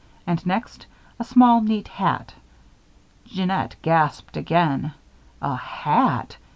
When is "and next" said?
0.25-0.87